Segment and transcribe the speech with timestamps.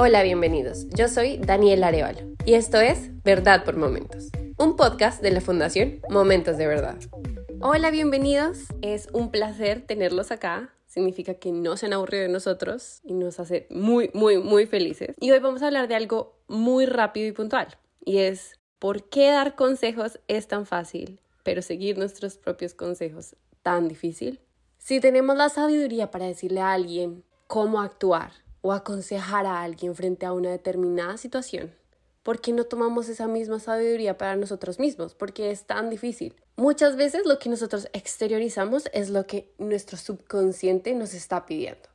[0.00, 0.86] Hola, bienvenidos.
[0.90, 6.00] Yo soy Daniel Arevalo y esto es Verdad por Momentos, un podcast de la Fundación
[6.08, 6.94] Momentos de Verdad.
[7.60, 8.58] Hola, bienvenidos.
[8.80, 10.72] Es un placer tenerlos acá.
[10.86, 15.16] Significa que no se han aburrido de nosotros y nos hace muy, muy, muy felices.
[15.18, 17.76] Y hoy vamos a hablar de algo muy rápido y puntual.
[18.04, 23.88] Y es por qué dar consejos es tan fácil, pero seguir nuestros propios consejos tan
[23.88, 24.38] difícil.
[24.78, 28.30] Si tenemos la sabiduría para decirle a alguien cómo actuar,
[28.60, 31.74] o aconsejar a alguien frente a una determinada situación.
[32.22, 35.14] ¿Por qué no tomamos esa misma sabiduría para nosotros mismos?
[35.14, 36.34] Porque es tan difícil.
[36.56, 41.88] Muchas veces lo que nosotros exteriorizamos es lo que nuestro subconsciente nos está pidiendo.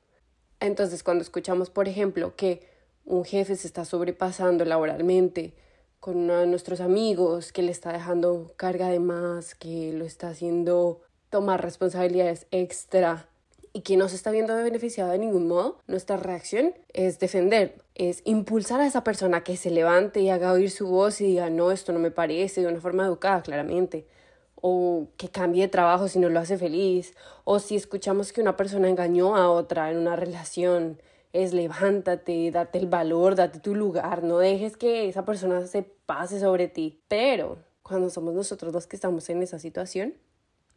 [0.60, 2.68] Entonces, cuando escuchamos, por ejemplo, que
[3.06, 5.54] un jefe se está sobrepasando laboralmente
[6.00, 10.30] con uno de nuestros amigos, que le está dejando carga de más, que lo está
[10.30, 13.30] haciendo tomar responsabilidades extra,
[13.74, 18.22] y que no se está viendo beneficiado de ningún modo, nuestra reacción es defender, es
[18.24, 21.72] impulsar a esa persona que se levante y haga oír su voz y diga, no,
[21.72, 24.08] esto no me parece, de una forma educada, claramente.
[24.56, 27.16] O que cambie de trabajo si no lo hace feliz.
[27.44, 31.02] O si escuchamos que una persona engañó a otra en una relación,
[31.34, 36.40] es levántate, date el valor, date tu lugar, no dejes que esa persona se pase
[36.40, 37.02] sobre ti.
[37.08, 40.14] Pero cuando somos nosotros los que estamos en esa situación,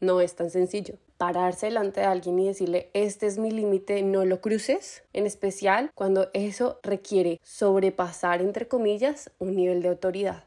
[0.00, 0.94] no es tan sencillo.
[1.18, 5.90] Pararse delante de alguien y decirle, este es mi límite, no lo cruces, en especial
[5.94, 10.44] cuando eso requiere sobrepasar, entre comillas, un nivel de autoridad.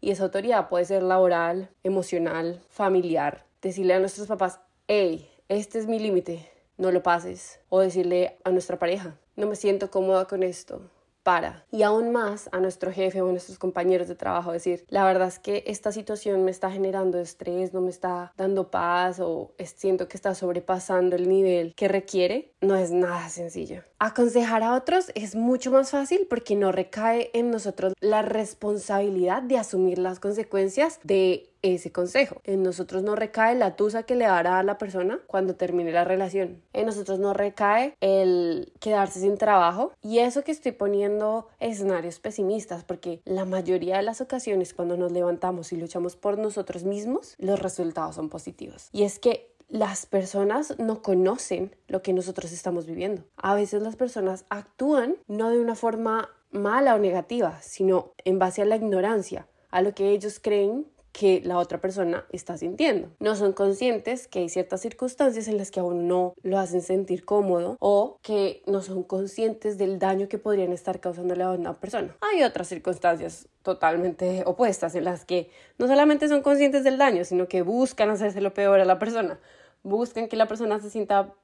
[0.00, 3.44] Y esa autoridad puede ser laboral, emocional, familiar.
[3.60, 7.60] Decirle a nuestros papás, hey, este es mi límite, no lo pases.
[7.68, 10.82] O decirle a nuestra pareja, no me siento cómoda con esto,
[11.22, 11.64] para.
[11.70, 15.28] Y aún más a nuestro jefe o a nuestros compañeros de trabajo decir, la verdad
[15.28, 20.08] es que esta situación me está generando estrés, no me está dando paz o siento
[20.08, 23.82] que está sobrepasando el nivel que requiere, no es nada sencillo.
[23.98, 29.58] Aconsejar a otros es mucho más fácil porque no recae en nosotros la responsabilidad de
[29.58, 32.40] asumir las consecuencias de ese consejo.
[32.44, 36.04] En nosotros no recae la tusa que le dará a la persona cuando termine la
[36.04, 36.62] relación.
[36.72, 39.92] En nosotros no recae el quedarse sin trabajo.
[40.02, 45.12] Y eso que estoy poniendo escenarios pesimistas, porque la mayoría de las ocasiones cuando nos
[45.12, 48.88] levantamos y luchamos por nosotros mismos, los resultados son positivos.
[48.92, 53.24] Y es que las personas no conocen lo que nosotros estamos viviendo.
[53.36, 58.60] A veces las personas actúan no de una forma mala o negativa, sino en base
[58.60, 63.08] a la ignorancia, a lo que ellos creen que la otra persona está sintiendo.
[63.20, 67.24] No son conscientes que hay ciertas circunstancias en las que aún no lo hacen sentir
[67.24, 72.16] cómodo o que no son conscientes del daño que podrían estar causándole a una persona.
[72.20, 77.46] Hay otras circunstancias totalmente opuestas en las que no solamente son conscientes del daño, sino
[77.46, 79.38] que buscan hacerse lo peor a la persona.
[79.82, 81.34] Buscan que la persona se sienta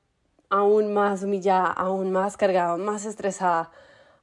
[0.49, 3.71] aún más humillada, aún más cargada, más estresada,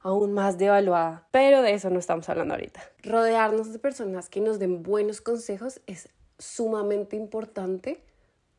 [0.06, 2.80] aún más devaluada, pero de eso no estamos hablando ahorita.
[3.02, 6.08] Rodearnos de personas que nos den buenos consejos es
[6.38, 8.00] sumamente importante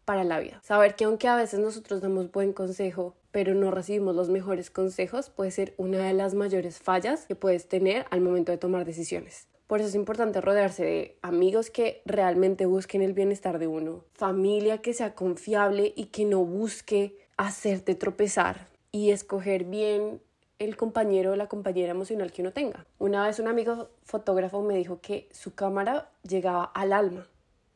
[0.04, 0.60] para la vida.
[0.64, 5.30] Saber que aunque a veces nosotros damos buen consejo, pero no recibimos los mejores consejos,
[5.30, 9.48] puede ser una de las mayores fallas que puedes tener al momento de tomar decisiones.
[9.68, 14.82] Por eso es importante rodearse de amigos que realmente busquen el bienestar de uno, familia
[14.82, 20.22] que sea confiable y que no busque hacerte tropezar y escoger bien
[20.60, 22.86] el compañero o la compañera emocional que uno tenga.
[23.00, 27.28] Una vez un amigo fotógrafo me dijo que su cámara llegaba al alma,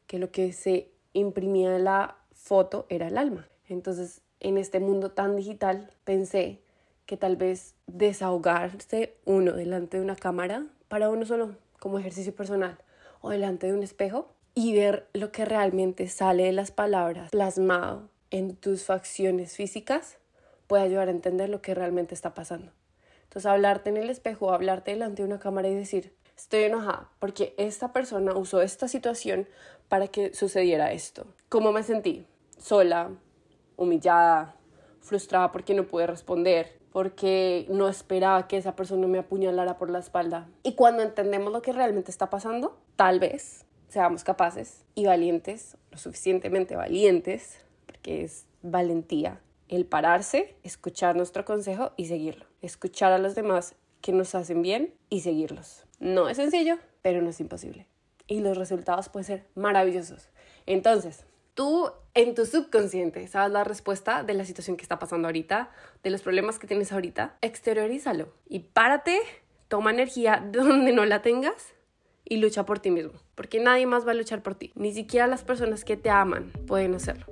[0.08, 3.48] que lo que se imprimía en la foto era el alma.
[3.68, 6.60] Entonces, en este mundo tan digital, pensé
[7.06, 12.78] que tal vez desahogarse uno delante de una cámara para uno solo, como ejercicio personal,
[13.22, 18.10] o delante de un espejo, y ver lo que realmente sale de las palabras plasmado
[18.32, 20.18] en tus facciones físicas
[20.72, 22.72] puede ayudar a entender lo que realmente está pasando.
[23.24, 27.54] Entonces, hablarte en el espejo, hablarte delante de una cámara y decir, estoy enojada porque
[27.58, 29.50] esta persona usó esta situación
[29.90, 31.26] para que sucediera esto.
[31.50, 32.26] ¿Cómo me sentí?
[32.58, 33.10] Sola,
[33.76, 34.56] humillada,
[35.02, 40.00] frustrada porque no pude responder, porque no esperaba que esa persona me apuñalara por la
[40.00, 40.48] espalda.
[40.64, 45.98] Y cuando entendemos lo que realmente está pasando, tal vez seamos capaces y valientes, lo
[45.98, 47.58] suficientemente valientes,
[47.88, 52.46] porque es valentía, el pararse, escuchar nuestro consejo y seguirlo.
[52.62, 55.86] Escuchar a los demás que nos hacen bien y seguirlos.
[56.00, 57.88] No es sencillo, pero no es imposible.
[58.28, 60.30] Y los resultados pueden ser maravillosos.
[60.66, 65.72] Entonces, tú en tu subconsciente sabes la respuesta de la situación que está pasando ahorita,
[66.04, 69.20] de los problemas que tienes ahorita, exteriorízalo y párate,
[69.70, 71.74] toma energía donde no la tengas
[72.26, 75.28] y lucha por ti mismo, porque nadie más va a luchar por ti, ni siquiera
[75.28, 77.26] las personas que te aman pueden hacerlo,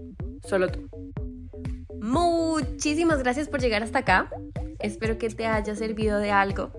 [0.43, 0.98] solo tú.
[2.09, 4.31] Muchísimas gracias por llegar hasta acá.
[4.79, 6.71] Espero que te haya servido de algo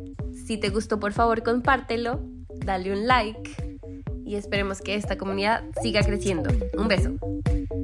[0.47, 2.21] Si te gustó, por favor, compártelo,
[2.65, 3.79] dale un like
[4.25, 6.51] y esperemos que esta comunidad siga creciendo.
[6.77, 7.13] Un beso.